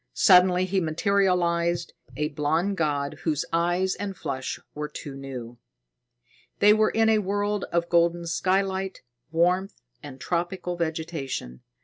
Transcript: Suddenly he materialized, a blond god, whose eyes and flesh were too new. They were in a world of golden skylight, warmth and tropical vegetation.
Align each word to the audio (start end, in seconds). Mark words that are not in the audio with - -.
Suddenly 0.15 0.65
he 0.65 0.81
materialized, 0.81 1.93
a 2.17 2.29
blond 2.29 2.75
god, 2.75 3.19
whose 3.21 3.45
eyes 3.53 3.93
and 3.93 4.17
flesh 4.17 4.59
were 4.73 4.87
too 4.89 5.13
new. 5.13 5.59
They 6.57 6.73
were 6.73 6.89
in 6.89 7.07
a 7.07 7.19
world 7.19 7.65
of 7.71 7.87
golden 7.87 8.25
skylight, 8.25 9.03
warmth 9.29 9.79
and 10.01 10.19
tropical 10.19 10.75
vegetation. 10.75 11.61